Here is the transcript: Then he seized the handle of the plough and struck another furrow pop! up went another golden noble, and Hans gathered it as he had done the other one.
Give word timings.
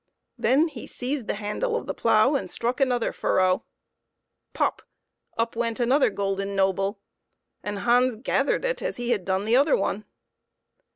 Then 0.35 0.67
he 0.69 0.87
seized 0.87 1.27
the 1.27 1.35
handle 1.35 1.75
of 1.75 1.85
the 1.85 1.93
plough 1.93 2.33
and 2.33 2.49
struck 2.49 2.81
another 2.81 3.13
furrow 3.13 3.65
pop! 4.51 4.81
up 5.37 5.55
went 5.55 5.79
another 5.79 6.09
golden 6.09 6.55
noble, 6.55 6.97
and 7.61 7.77
Hans 7.77 8.15
gathered 8.15 8.65
it 8.65 8.81
as 8.81 8.95
he 8.97 9.11
had 9.11 9.23
done 9.23 9.45
the 9.45 9.55
other 9.57 9.77
one. 9.77 10.05